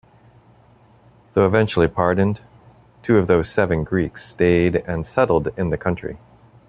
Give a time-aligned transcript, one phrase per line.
[1.35, 2.41] Though eventually pardoned,
[3.03, 6.17] two of those seven Greeks stayed and settled in the country.